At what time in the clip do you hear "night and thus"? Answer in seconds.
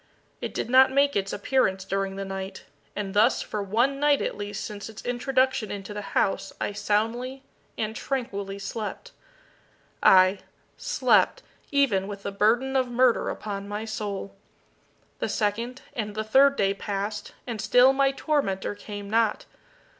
2.25-3.43